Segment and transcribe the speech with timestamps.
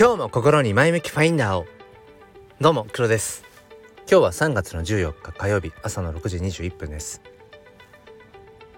[0.00, 1.66] 今日も心に前向きファインダーを。
[2.58, 3.44] どうも黒です。
[4.10, 7.20] 今日は3月の14日火曜日朝の6時21分です。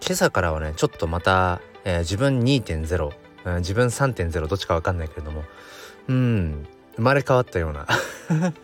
[0.05, 3.13] 今朝からはねちょっとまた、えー、自分2.0、
[3.45, 5.45] うん、自分3.0どっちかわかんないけれども
[6.09, 7.87] うん生まれ変わったような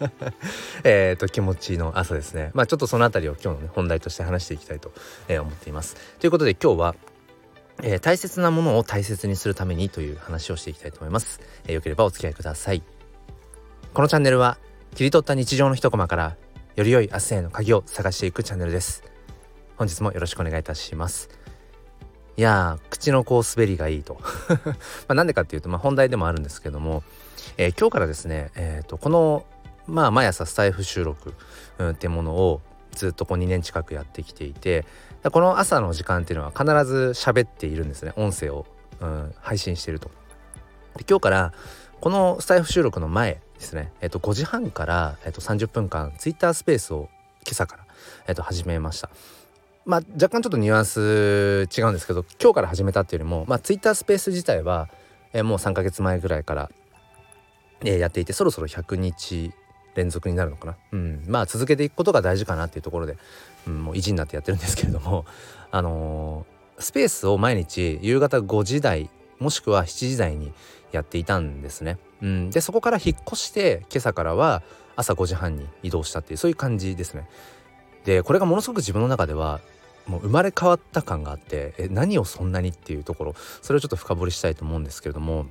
[0.83, 2.51] えと気持ちの朝ですね。
[2.55, 4.91] まあちょっとその辺りを今日の、ね、本題として話していきたいと、
[5.29, 5.95] えー、思っています。
[6.19, 6.97] ということで今日は
[7.83, 12.83] えー、大切なものを大切にするためにという話をしていきたいと思います、えー、よければお付き合いください。
[13.95, 14.59] このチャンネルは
[14.95, 16.37] 切り取った日常の一コマから
[16.77, 19.03] より良い明日への鍵を探していくチャンネルです。
[19.77, 21.29] 本日もよろしくお願いいたします。
[22.37, 24.21] いやー口のこう滑りがいいと。
[25.09, 27.03] まなんでかっていうと、まあ、本題でもあるんですけども、
[27.57, 29.45] えー、今日からですね、えーと、この
[29.87, 31.35] まあ毎朝スタイフ収録、
[31.79, 32.61] うん、ってものを
[32.99, 34.85] ずっとこう2年近くやってきていて
[35.31, 38.67] この朝の時間っていうのは必ず喋っているんですね音声を、
[39.01, 40.11] うん、配信していると。
[40.97, 41.53] で今日から
[42.01, 47.09] このスタイフ収録の前ですね、えっと、5時半から、えっと、30分間ツイッタースペースを
[47.45, 47.87] 今朝から、
[48.27, 49.11] えっと、始めました。
[49.85, 54.91] まあ、若干ちょっとニュアンス違うんですけど今日から始めたっていうよりも、まあ、ツイッタースペース自体は、
[55.33, 56.71] えー、もう3ヶ月前ぐらいから、
[57.81, 59.53] えー、やっていてそろそろ100日
[59.95, 63.17] 連続になるのかな、うん、まあ続けていくことが大事かなっていうところで、
[63.67, 65.25] うん、もう意地になってやってるんですけれども
[65.71, 70.53] あのー、スペースを毎日夕方5時台もしくは7時台に
[70.93, 71.99] やっていたんですね。
[72.23, 74.63] うん、でそこから引っ越して今朝からは
[74.97, 77.29] 朝5時半に移動したっていうそういう感じですね。
[78.05, 79.61] でこれがものすごく自分の中では
[80.07, 85.47] もう生まれ変わった感があってえ何をそんなにっていうところそれをちょっと深掘りしたいと思うんですけれども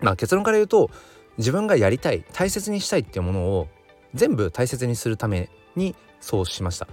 [0.00, 0.90] まあ結論から言うと
[1.38, 3.68] 自分がやりたい大切にしたいっていうものを
[4.14, 6.88] 全部大切にするためにそうしました。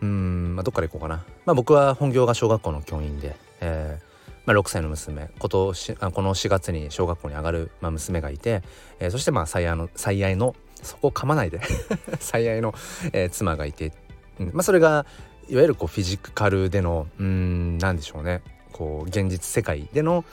[0.00, 1.24] うんまあどっから行こうかな。
[1.44, 4.08] まあ僕は本業が小学校の教員で、えー
[4.46, 5.28] まあ、6歳の娘。
[5.38, 8.62] 今年この4月に小学校に上がる、まあ、娘がいて、
[8.98, 11.60] えー、そしてまあ最愛の最愛のそこを噛まないで
[12.18, 12.74] 最愛の、
[13.12, 13.92] えー、妻がいて、
[14.40, 15.04] うん、まあそれが
[15.48, 18.42] いわゆるこうフィジカルでのうん何でしょうね。
[18.72, 20.24] こう現実世界での、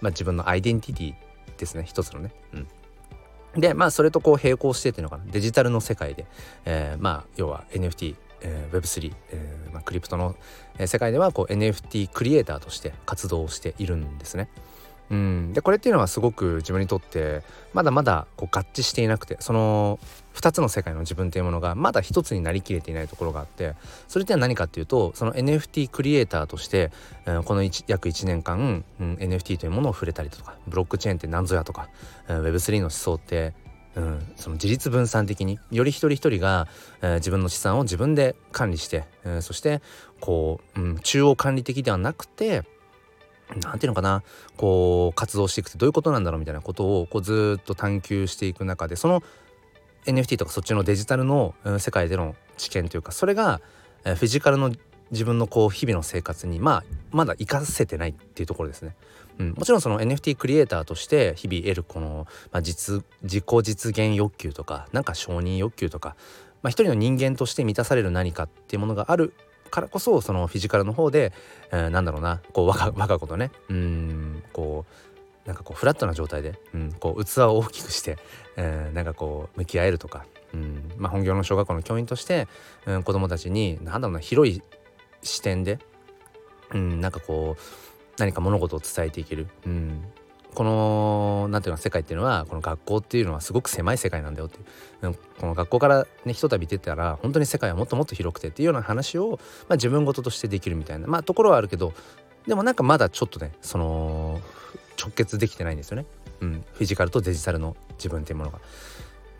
[0.00, 1.14] まあ、自分のアイデンティティ
[1.58, 1.84] ですね。
[1.84, 2.68] 一つのね、うん、
[3.56, 6.26] でまあそれとこう並行してっていうのかなデジタルの世界で、
[6.64, 10.36] えー、まあ要は NFT、えー、Web3、えーまあ、クリプトの
[10.86, 14.48] 世界ではこう NFT クリエイターとして活動しているんですね。
[15.10, 17.42] うん、でこれっていうのはすごく自分にとって
[17.72, 19.98] まだまだこう合致していなくてその
[20.34, 23.74] 2つの世界の自分というものがまだ一つになりきれていないところがあって
[24.06, 26.90] それって何かっていうとその NFT クリエイターとして、
[27.26, 31.88] えー、この約1年間、うん、NFT というものを触れたりとかブロックチェーンって何ぞやとか、
[32.28, 33.54] えー、Web3 の思想って
[33.96, 36.68] うん、その自立分散的により一人一人が、
[37.02, 39.82] えー、自分の資産を自分で管理して、えー、そして
[40.20, 42.62] こう、うん、中央管理的ではなくて
[43.56, 44.22] 何ていうのかな
[44.56, 49.22] こう活動していくってどういうことなんだろうみたいなことをこうずっと探求していく中でその
[50.04, 53.60] NFT とかそっちのデジタルの世界での知見というかそれが
[54.04, 54.72] フィジカルの
[55.10, 58.94] 自分のこう日々の生活にまあまだ活かせてないっていうところですね。
[59.38, 66.16] うん、もちろんその NFT クリエイターとして日々得るこの、まあ実、自己実現欲求とかなんか承認欲求とか、
[66.62, 69.32] まあ、一人の人間として満たされる何かっていうものがある
[69.68, 71.32] からこそそのフィジカルの方で、
[71.72, 78.18] えー、なんだろうなこう我が子とねうんこうなんかこうフラットな状態で、うん、こう器を大きくして、
[78.56, 82.48] えー、なんかこう向き合えるとか、うんまあ、本業の小学校の教員として、
[82.84, 84.62] うん、子どもたちに何だろうな広い
[85.22, 85.78] 視点で、
[86.72, 87.62] うん、なんかこう
[88.18, 90.04] 何か物事を伝えていける、うん、
[90.54, 94.60] この何ていうか世界っていうのはこの学校っていうのはすごく狭い世界なんだよってい
[95.10, 99.38] うこの学校からねひとたび出たら本当に世界はもっともっと広くてっていうような話を、
[99.68, 101.92] まあ、自分事としてできるみたいなまあところはあるけど
[102.46, 104.40] でもなんかまだちょっとねその
[105.00, 106.06] 直結できてないんですよね、
[106.40, 108.60] うん、フィジカルとデジタルの自分っていうものが。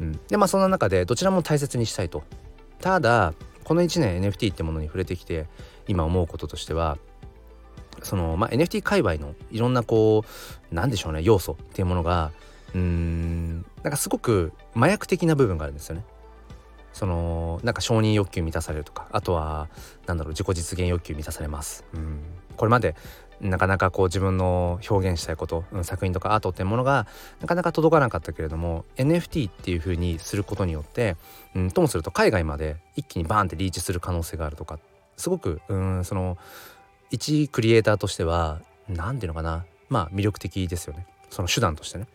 [0.01, 2.23] うん、でまあそんな中でどちらも大切にしたいと。
[2.81, 5.47] ただこの1年 NFT ってものに触れてきて
[5.89, 6.97] 今思うこととしては
[8.03, 10.25] その、まあ、NFT 界隈のいろんなこ
[10.71, 12.31] うなんでしょうね要素っていうものが
[12.75, 16.05] うんなんかすごく麻薬的な部分があるんですよね。
[16.93, 19.69] そのなんか承認欲求満たされるとかあとは
[20.07, 21.85] なんだろう自己実現欲求満たされます。
[21.95, 22.21] うん
[22.57, 22.97] これまで
[23.41, 27.07] なかなかこう自分の表現したいこと、うん、作品とかアートっていうものが
[27.41, 31.17] なかなか届かなかったけれども NFT っていう風にすることによって、
[31.55, 34.81] うん、ともすると海外まで一気にバーンってリーチする可能性があるとか
[35.17, 36.37] すごくうんその
[37.11, 39.65] 一クリエイターとしては何て言うのかな。
[39.89, 41.07] まあ魅力的ですよね。
[41.31, 42.07] その手段としてね。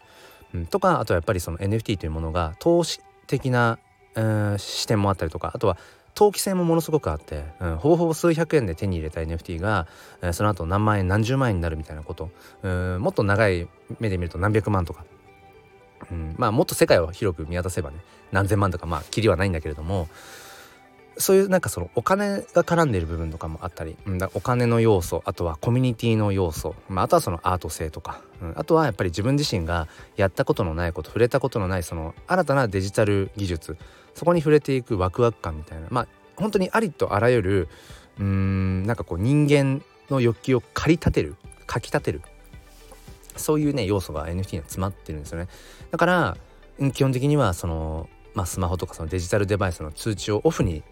[0.53, 3.79] うん、とかあとはやっぱりその NFT というものが投資的な、
[4.15, 5.77] うん、視点もあったりとかあとは
[6.13, 9.87] 投機性もものすごくあって、うん、ほぼほぼ数百円で手に入れた NFT が、
[10.21, 12.29] えー、その後何万円何十万円になるみたいなこと、
[12.61, 13.67] うん、もっと長い
[13.99, 15.05] 目で見ると何百万とか、
[16.11, 17.97] うん、まあもっと世界を広く見渡せばね
[18.31, 20.07] 何千万とかまあきりはないんだけれども。
[21.17, 33.77] そういうなんかそのお金が絡んでいる部分とかもあったり、うん、だお金の要素あとはコミュニティの要素、まあ、あとはそのアート性とか、うん、あとはやっぱり自分自身がやったことのないこと触れたことのないその新たなデジタル技術
[34.15, 37.69] そこに触れていくワクワク感みたいなまあ本当にありとあらゆる
[38.19, 41.35] うんなんかこう人間の欲求を駆り立てる
[41.67, 42.21] かき立てる
[43.35, 45.47] そういうね要素が NFT には詰まってるんですよね。
[45.91, 46.37] だから
[46.93, 50.83] 基本的にはそのまあ、スマホとかそのデジタルデバイスの通知をオフに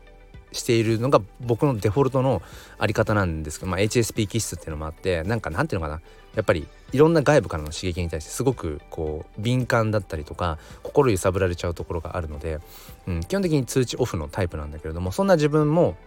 [0.52, 2.42] しているのが僕のデフォルトの
[2.78, 6.02] あり方なんですけど、まあ、HSP 気質っていうのもあってなんかなんていうのかな。
[6.36, 12.60] やっぱりいろんな外部からの刺激に対してすごくこう敏感だったりとか心揺さぶられちゃうところがあるので、
[13.06, 15.98] うん、基本的に通知オフのタイプなんだけれどもそんな自分も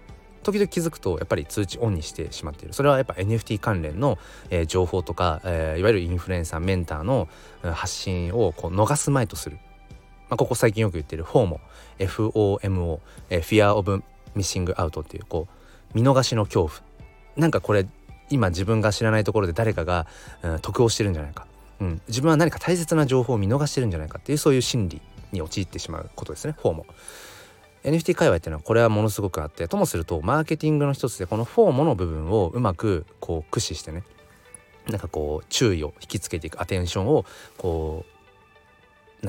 [0.45, 2.75] 時々気づくとやっぱり通知オンにしてしまっている。
[2.75, 4.19] それはやっぱ NFT 関連の、
[4.51, 7.29] えー、情報とか、えー、いわゆるインフルエンサーメンターの、
[7.63, 9.57] 発信をこう逃すまいとする、
[10.29, 11.61] まあ、ここ最近よく言ってる FOMO
[11.99, 13.01] FOMO、
[13.31, 14.03] えー、Fear of
[14.35, 16.81] ミッシングアウトっていうこう見逃しの恐怖。
[17.37, 17.87] なんかこれ
[18.31, 20.07] 今自分が知らないところで誰かが、
[20.43, 21.47] うん、得をしてるんじゃないか、
[21.81, 25.03] うん、自分は何か大切な情報を見逃してるんじゃないかっていうそういう心理
[25.33, 26.55] に陥ってしまうことですね。
[26.59, 26.87] フォーも。
[27.83, 34.05] NFT 界隈っていうのはこれはものすごくあってともするとマーケティングの一つでこのフォーモの部分をうまくこう駆使してね。
[34.89, 37.25] なんかこう注意を引きつけていくアテンションを
[37.57, 38.14] こう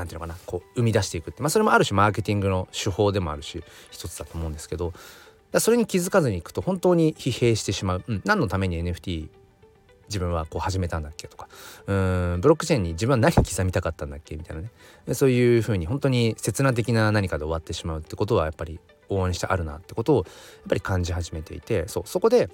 [0.03, 4.93] んていうのかなこう生み出していくって、まあ、それもある種マーケティングの手法でもあるし一つだと思うんですけど。
[5.59, 9.29] それに気づかずにいくと本当に疲弊してしまう、うん、何のために NFT
[10.07, 11.47] 自分はこう始めたんだっけとか。
[11.87, 15.13] うんブロックチェーンに自分は何刻みたかったんだっけみたいなね。
[15.13, 20.25] そういうふうに本当に刹那的な何かで終わってしまうってことはやっぱり応援してあるなってことをやっ
[20.69, 21.87] ぱり感じ始めていて。
[21.87, 22.49] そうそこで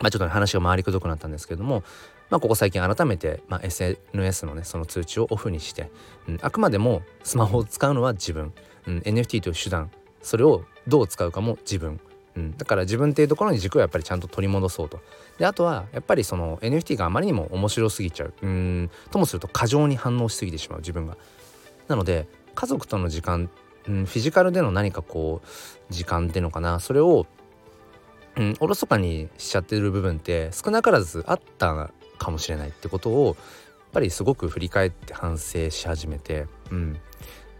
[0.00, 1.84] まあちょっと、ね、話が回りくどくなったんですけれども
[2.30, 5.90] まあ、ここ最近改めて、まあ、SNS のねその通知をオフにして、
[6.28, 8.52] うん、あくまでもスマホを使うのは自分、
[8.86, 9.90] うん、NFT という手段。
[10.20, 12.00] それをどう使うかも自分、
[12.36, 15.00] うん、だから自分っていうところに軸をやっぱりちゃんと取り戻そうと。
[15.38, 18.34] であとはやっぱりその NFT があまりにも面白すぎちゃう。
[18.42, 21.16] うんともすると過剰に反応しすぎてしまう自分が。
[21.86, 23.48] なので家族との時間、
[23.86, 26.80] うん、フィジカルでの何かこう時間っていうのかな。
[26.80, 27.26] それを
[28.36, 33.36] うん、おろそかにしちゃってる部分って少なからずあったかもしれないってことをやっ
[33.92, 37.00] ぱりすごく振り返って反省し始めて、うん、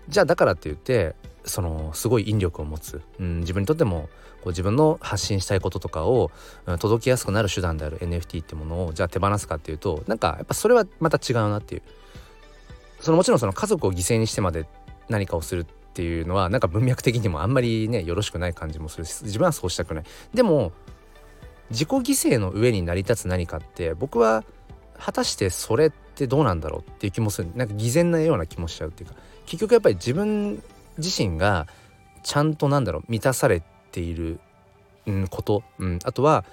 [0.09, 1.15] じゃあだからって言って
[1.45, 4.11] そのすごい引力を持つ、うん、自分にとっても
[4.43, 6.31] こう自分の発信したいこととかを、
[6.67, 11.83] うん、届きやすくなる手段である NFT ってものをじゃあ手放すかっていうとなんかやっぱそれはまた違うなっていう。
[13.01, 14.67] そのもちろんその家族を犠牲にしてまで
[15.09, 15.65] 何かをするっ
[15.95, 20.05] ていうのはなんか文脈的にもあんまりねよろしくない感じもするし自分はそうしたくない。
[20.35, 20.73] でも
[21.71, 22.01] 自己犠
[22.33, 24.45] 牲の上に成り立つ何かって僕は
[24.99, 27.51] 果たしてそれってどうなんだろうっていう気もする。
[27.55, 29.17] なんか偽善なような気もしちゃうっていうか。
[29.47, 30.63] 結局やっぱり自分
[30.99, 31.67] 自身が
[32.23, 33.63] ちゃんとなんだろう満たされ
[33.93, 34.41] ている、
[35.07, 36.45] うん、こと、うん、あとは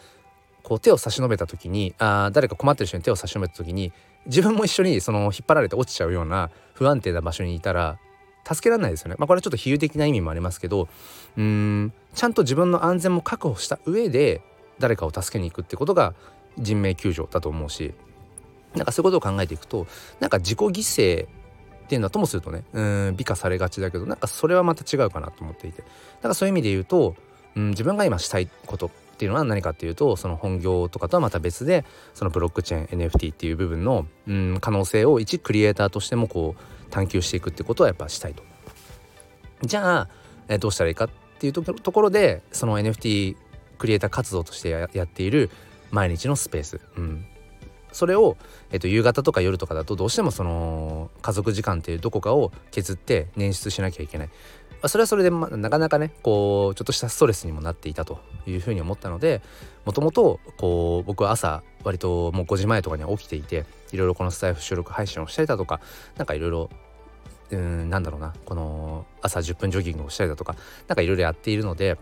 [0.64, 3.92] こう手を差し伸べた時にあ誰か困ってる人に手を差し伸べた時に
[4.26, 8.00] 自分も一緒にその引っ張られて落ちちゃうような不安定な場所にいたら
[8.48, 9.16] 助けられないですよね。
[9.20, 10.88] まあこれはちょっと比喩的な意味もありますけど
[11.38, 14.42] うんちゃんと自分の安全も確保した上で
[14.80, 16.14] 誰かを助けに行くってことが
[16.58, 17.94] 人命救助だと思うし
[18.76, 19.88] なんかそういうことを考えていくと
[20.20, 25.84] なんか自己犠牲っていうのはともするとねうん美化されがちだけどなんかそれはまた違うかなと思っていて
[26.22, 27.16] だかそういう意味で言うと、
[27.56, 38.44] うん、自分が今したいことっていうのは何かっていうとその本業とかとはまた別でそのブロックチェーン NFT っていう部分の、うん、可能性を一クリエイターとしてもこう探求していくってことはやっぱしたいと。
[39.64, 40.10] じゃあ、
[40.48, 43.36] えどうしたらいいかっていうところでその NFT
[43.76, 45.50] クリエイター活動としてやっている
[45.92, 47.26] 毎日のスペース、うん、
[47.92, 48.36] それを、
[48.72, 54.30] えー、と夕方とか夜とかだとどうしてもその家族時間っていうどこかを削って捻出しなきゃいけない。
[54.88, 59.42] それはそれで、ま、なかなかねこうちょっとしたストレスにもなっていたというふうに思ったので
[59.86, 65.80] もともとこう僕は朝割ともう5時前とかに起きていていろいろこのスタイフ収録配信をしたりだとか
[66.18, 66.70] 何かいろいろ
[67.52, 70.56] うんなんだろうなこの朝10分ジョギングをしたりだとか
[70.88, 71.98] 何かいろいろやっているので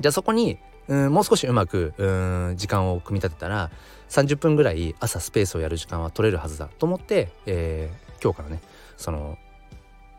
[0.00, 2.06] じゃあそこにうんもう少しうまくう
[2.52, 3.70] ん時間を組み立てたら
[4.10, 8.60] 30分ぐらい朝スペースをやる時間は取れるはずだと思って、えー、今日からね
[8.96, 9.38] その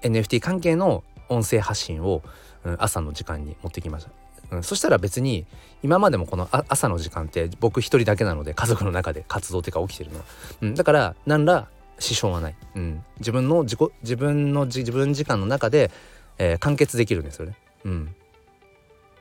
[0.02, 2.22] NFT 関係の音声発信を、
[2.64, 4.12] うん、朝の時間に持ってきました。
[4.52, 5.46] うん、そしたら別に
[5.82, 10.20] 今までもこの朝の時間って僕一人だけなので家族の中で活動っていうか起きてるの、
[10.62, 11.68] うん、だから何ら
[11.98, 15.90] 支障はない、うん、自分の自己自分の自分時間の中で、
[16.38, 17.56] えー、完結できるんですよね。
[17.86, 18.16] うん、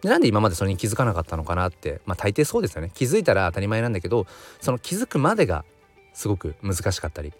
[0.05, 2.91] でなんで今までそれに気づかなかったのかなってまあ大抵そうですよね。
[2.93, 4.27] 気づいたら当たり前なんだけど
[4.61, 5.65] その気づくまでが
[6.13, 7.33] すごく難しかったり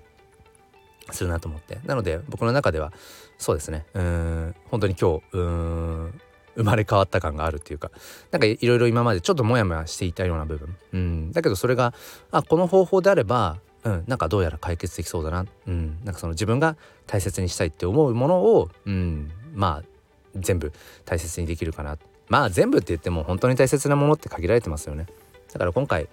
[1.11, 1.79] するなと思って。
[1.85, 2.91] なので僕の中では
[3.37, 3.85] そうですね。
[3.93, 6.21] うん本当に今日うん
[6.57, 7.91] 生まれ変わった感があるっていうか
[8.31, 11.93] なんかいろいろ今までちょっとモヤモヤしていたような部分、うん、だけどそれが
[12.31, 19.89] あこの方法であれば、うん、なんかどうやら解決できそうだな、うん、なんかその自分が大切にしたいって思うものを、うん、まあ
[20.37, 20.73] 全部
[21.05, 21.99] 大切にできるかな。
[22.29, 25.07] まあ全部って言っても本当に大切なものって限られてますよね。
[25.53, 26.09] だから今回、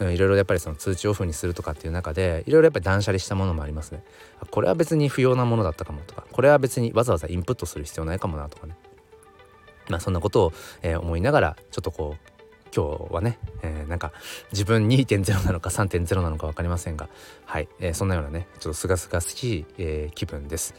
[0.00, 4.04] いろいろやっぱりその通知オフにするとかっていう中でいろいろやっぱり断捨離したものもありますね。
[4.50, 6.24] これは別に不要なものだったかもとか。
[6.30, 8.76] これは別にわざわざインプットする必要ないかもなとかね。
[9.88, 10.52] まあそんなことを、
[10.82, 12.28] えー、思いながらちょっとこう
[12.74, 14.12] 今日はね、えー、なんか
[14.52, 17.08] 自分2.0なのか3.0なのか分かりませんが
[17.46, 20.74] はい、えー、そんなようなねちょっとすがすがしい、えー、気分です。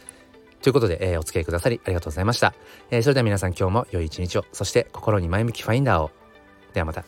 [0.62, 2.54] ということで、えー、お付き合いくださりありがとうございました。
[2.90, 6.10] えー、それでは皆さん今日も良い一日をそして心に前向きファインダーを
[6.74, 7.04] ではまた。